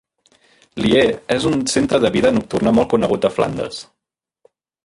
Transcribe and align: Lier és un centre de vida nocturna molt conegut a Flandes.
Lier 0.85 1.03
és 1.35 1.45
un 1.51 1.61
centre 1.73 2.01
de 2.05 2.13
vida 2.17 2.33
nocturna 2.39 2.75
molt 2.79 2.93
conegut 2.97 3.29
a 3.31 3.35
Flandes. 3.39 3.83